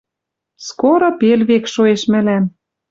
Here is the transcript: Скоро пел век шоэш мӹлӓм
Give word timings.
Скоро 0.67 1.07
пел 1.19 1.39
век 1.49 1.65
шоэш 1.73 2.01
мӹлӓм 2.11 2.43